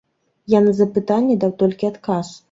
[0.53, 2.33] Я на запытанне даў толькі адказ.